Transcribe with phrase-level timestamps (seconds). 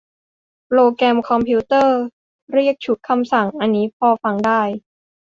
[0.67, 1.99] โปรแกรมคอมพิวเตอร์
[2.53, 4.61] เรียกชุดคำสั่ง อันนี้พอฟังได้